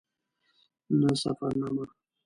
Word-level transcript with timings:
نه 0.99 1.09
سفرنامه. 1.21 1.85